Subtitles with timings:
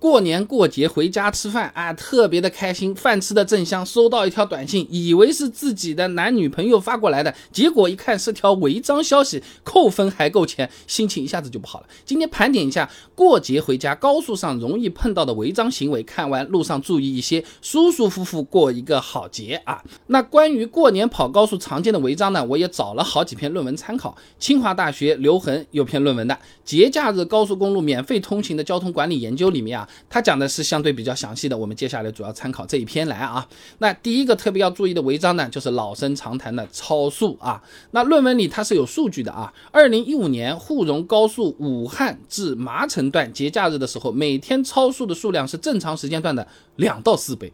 [0.00, 3.84] 过年过节回家吃饭啊，特别的开心，饭吃的正香。
[3.84, 11.86] 收到一条短信，以为是自己的男女朋友发过来的，结果一看是条违章消息，扣分还够钱，心情一下子就不好了。
[12.06, 19.84] 今天盘点一下过节回家高速上容易碰到的违章行为，看完路上注意一些，舒舒服服过一个好节啊。
[20.06, 24.16] 那关于过年跑高速常见的违章呢，我也找了好几篇论文参考。
[24.38, 29.86] 清华大学刘恒有篇论文的《节假日高速公路免费通行的交通管理研究》里面啊。
[30.08, 33.46] 他讲的是相对比较详细的，我们接下来主要参考这一篇来啊。
[33.78, 37.62] 那第一个特别要注意的违章呢，就是老生常谈的超速啊。
[37.92, 39.52] 那论文里它是有数据的啊。
[39.70, 47.52] 二零一五年沪蓉高速武汉至麻城段节假日的时候，每天超速的数量是正常时间段的两到四倍。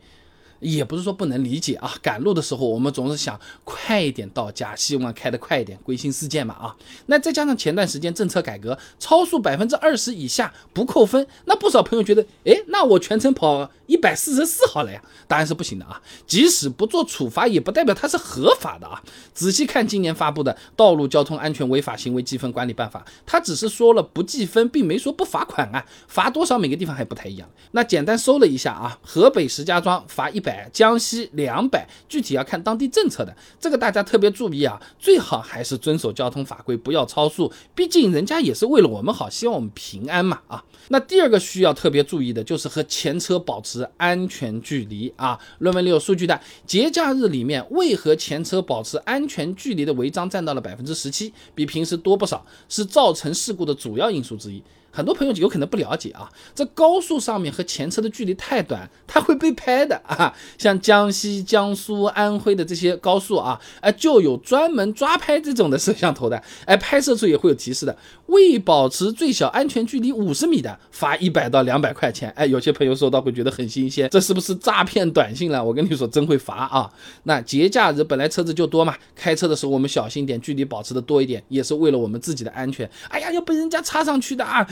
[0.60, 6.74] 也不是说不能理解啊，赶路的时候我们总是想快一点到家，希望开得快一点，归心似箭嘛啊。
[7.06, 15.02] 那再加上前段时间政策改革，超速百分之二十以下不扣分，那不少朋友觉得，哎，那我全程跑一百四十四好了呀？
[15.28, 16.00] 当然是不行的啊。
[16.26, 19.02] 即使不做处罚，也不代表它是合法的啊。
[19.34, 25.84] 仔细看今年发布的《道路交通安全违法行为记分管理办法》，它只是说了不记分，并没说不罚款啊。
[26.08, 27.46] 罚多少每个地方还不太一样。
[27.72, 30.45] 那简单搜了一下啊，河北石家庄罚一。
[30.46, 40.64] 百江西两百，具体要看当地政策的，这个大家特别注意啊，最好还是遵守交通法规，不要超速，毕竟人家也是为了我们好，希望我们平安嘛啊。
[40.90, 45.36] 那第二个需要特别注意的就是和前车保持安全距离啊。
[45.58, 54.62] 论文里有数据的，节假日里面未和前车保持安全距离的违章占到了百分之十七，比平时多不少，是造成事故的主要因素之一。
[54.96, 60.34] 很多朋友有可能不了解啊，这高速上面和前车的距离太短，它会被拍的 啊。
[60.56, 67.94] 像江西、江苏、安徽的这些高速啊，哎，就有专门抓拍这种的摄像头的，哎，拍摄处也会有提示的。
[68.26, 72.28] 未保持最小安全距离五十米的，罚一百到两百块钱。
[72.30, 75.62] 哎，有些朋友收到会觉得很新鲜，这是不是诈骗短信了？
[75.62, 76.90] 我跟你说，真会罚啊。
[77.24, 82.88] 那节假日本来车子就多嘛，开车的时候我们小心点，距离保持的多一点，也是为了我们自己的安全。
[83.08, 84.66] 哎呀，要被人家插上去的啊！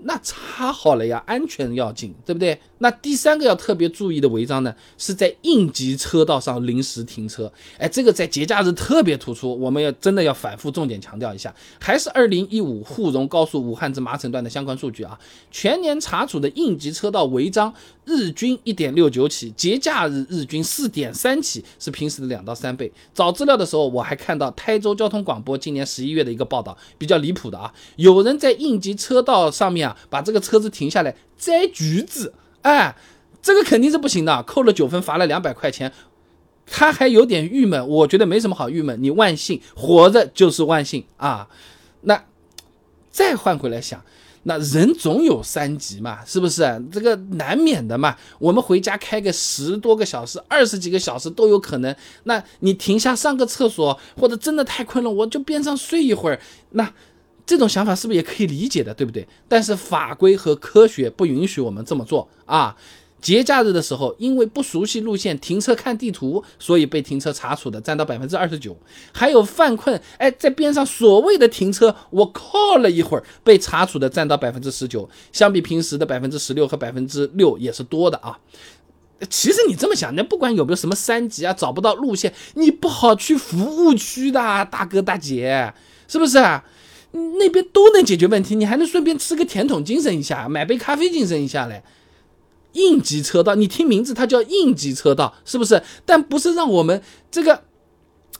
[0.00, 2.58] 那插好了呀，安全要紧，对不对？
[2.78, 7.52] 那第三个要特别注意的违章呢，是在应急车道上临时停车。
[7.76, 11.52] 哎，这个在节假日特别突出，我们要真的要反复重点强调一下。
[11.80, 15.18] 还是二零一五沪蓉高速武汉至麻城段的相关数据啊，
[15.50, 22.92] 全年查处的应急车道违章日均一点六九起，节假日日均四点三起，是平时的两到三倍。
[23.12, 32.34] 找资料的时候，我还看到台州交通广播今年十一月的一个报道，比较离谱的啊，有人在应急车道上面啊，把这个车子停下来摘橘子。
[32.62, 32.94] 哎，
[33.40, 35.90] 这个肯定是不行的，扣了九分，罚了两百块钱，
[36.66, 37.88] 他还有点郁闷。
[37.88, 41.48] 我觉得没什么好郁闷，你万幸活着就是万幸啊。
[42.02, 42.24] 那
[43.10, 44.02] 再换回来想，
[44.42, 46.84] 那人总有三急嘛，是不是？
[46.92, 48.16] 这个难免的嘛。
[48.40, 51.94] 我们回家开个十多个小时、二十几个小时都有可能。
[52.24, 56.40] 那你停下上个厕所，或者真的太困了，我就边上睡一会儿。
[56.70, 56.92] 那。
[57.48, 59.26] 这种想法是不是也可以理解的，对不对？
[59.48, 62.76] 但是法规和科学不允许我们这么做啊！
[63.22, 68.76] 节假日的时候，因为不熟悉路线，停车看地图，所以被停车查处的占到百分之二十九。
[69.12, 75.08] 还有犯困，哎，在边上所谓的停车，我靠了一会儿，被查处的占到百分之十九。
[75.32, 78.38] 相比平时的百分之十六和百分之六也是多的啊。
[79.30, 85.72] 其实你这么想，那不管有没有什么三级啊，找不到路线，你不好去服务区的大哥大姐，
[86.06, 86.38] 是不是？
[87.12, 91.82] 那边都能解决问题，你还能顺便吃个甜筒精神一下，买杯咖啡精神一下嘞。
[92.72, 95.82] 应急车道，你听名字它叫应急车道，是不是？
[96.04, 97.64] 但不是让我们这个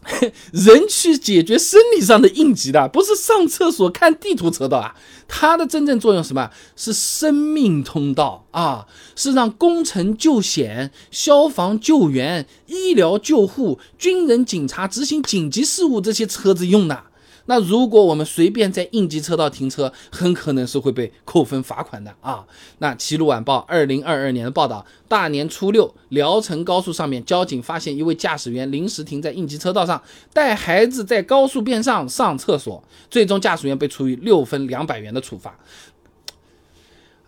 [0.53, 4.95] 人去解决生理上的应急的，不是上厕所看地图车道啊。
[5.27, 6.51] 它的真正作用什么？
[6.77, 8.87] 是生命通道啊，
[9.17, 17.05] 是让工程救险、消防救援、医疗救护、军人警察执行紧急事务这些车子用的。
[17.51, 22.47] 那如果我们随便在应急车道停车，很可能是会被扣分罚款的啊。
[22.79, 30.03] 那《齐鲁晚报》二零二二年的报道，大年初六，聊城高速上面，交警发现一位驾驶员临时停在应急车道上，
[30.35, 35.59] 带孩子在高速边上上厕所，最终驾驶员被处以六分两百元的处罚。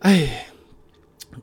[0.01, 0.49] 哎，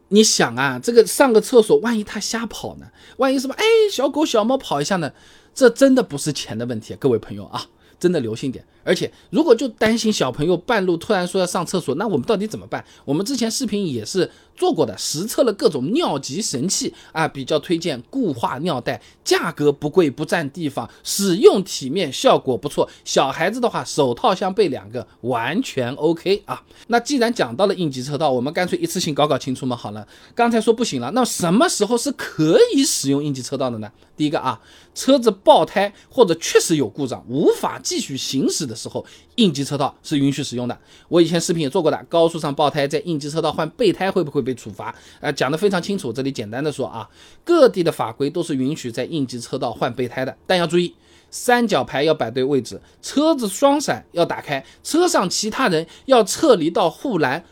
[0.10, 2.86] 你想啊，这个上个厕所，万一他瞎跑呢？
[3.18, 3.56] 万一什么？
[3.56, 5.12] 哎，小狗小猫跑一下呢？
[5.56, 7.66] 这真的不是钱的问题，各位朋友啊。
[8.00, 12.84] 真的留心点，而且如果就担心小朋友半路突然说要上厕所，那我们到底怎么办？
[13.06, 22.90] 我们之前视频也是做过的，实测了各种尿急神器啊，比较推荐固化尿袋，价格不贵，不占地方，使用体面，效果不错。
[23.06, 26.64] 小孩子的话，手套箱备两个，完全 OK 啊。
[26.88, 29.76] 那既然讲到了应急车道，我们干脆一次性搞搞清楚嘛。
[29.76, 33.92] 好了，刚才说不行了，那什么时候是可以使用应急车道的呢？
[34.16, 34.60] 第一个啊，
[34.96, 39.06] 车子爆胎或者确实有故障，无法继续行驶的时候，
[39.36, 40.76] 应急车道是允许使用的。
[41.08, 44.96] 我以前视频也做过的，高速上爆胎，在应急车道换备胎会不会被处罚？
[45.20, 46.14] 啊，讲得非常清楚。
[46.14, 47.10] 这里简单的说啊，
[47.44, 50.96] 各地的法规都是允许在应急车道换备胎的，但要注意，
[51.30, 57.44] 三角牌要摆对位置，车子双闪要打开，车上其他人要撤离到护栏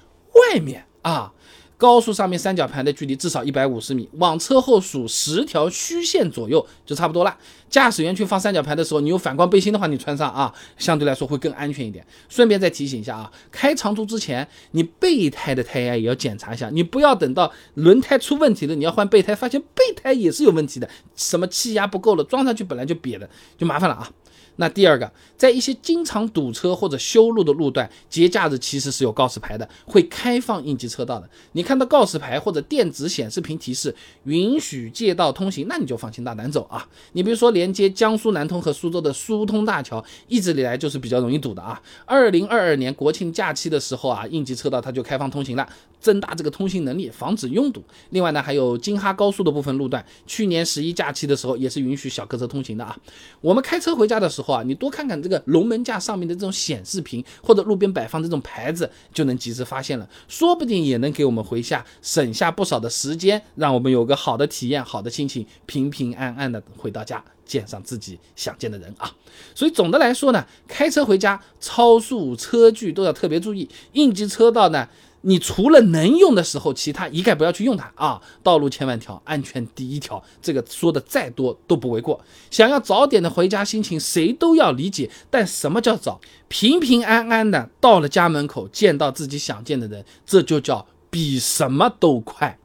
[0.53, 1.33] 外面啊。
[1.77, 7.37] 高速上面三角盘的距离至少一百五十米，往车后数十条虚线左右就差不多了。
[7.69, 12.05] 驾驶员去放三角盘的时候，你有反光背心的话，你穿上啊，相对来说会更安全一点。
[12.29, 24.09] 顺便再提醒一下啊，开长途之前，你备胎的胎压也要检查一下，你不要等到轮胎出问题了，你要换备胎，发现备胎也是有问题的，什么气压不够了，装上去本来就瘪的，就麻烦了啊。
[24.57, 31.29] 那第二个，在一些经常堵车或者修路的路段，节假日其实是有告示牌的，会开放应急车道的。
[31.51, 33.93] 你看到告示牌或者电子显示屏提示
[34.23, 36.87] 允许借道通行，那你就放心大胆走啊。
[37.11, 41.81] 你比如说连接江苏南通和苏州的苏通大桥，一直以来就是比较容易堵的啊。
[42.05, 45.67] 二零二二年国庆假期的时候啊，应急车道它就开放通行了，
[45.99, 47.83] 增大这个通行能力，防止拥堵。
[48.11, 52.95] 另外呢，还有京哈高速的部分路段，去年十一假期的时候也是允许小客车通行的啊。
[53.41, 54.44] 我们开车回家的时候。
[54.53, 69.11] 啊，你多看看这个龙门架上面的这种显示屏，或者路边摆放这种牌子，就能及时发现了，说不定也能给我们回下省下不少的时间，让我们有个好的体验、好的心情，平平安安的回到家，见上自己想见的人啊。
[69.53, 74.87] 所以总的来说呢，开车回家，超速、车距都要特别注意，应急车道呢。
[75.27, 78.21] 你除了能用的时候，其他一概不要去用它啊！
[78.43, 82.19] 道路千万条，安全第一条，这个说的再多都不为过。
[82.51, 85.09] 想要早点的回家，心情谁都要理解。
[85.31, 86.21] 但什么叫早？
[86.47, 92.59] 平平安安的到了家门口，见到自己想见的人，这就叫比什么都快。